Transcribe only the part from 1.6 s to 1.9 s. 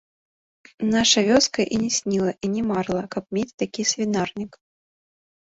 і не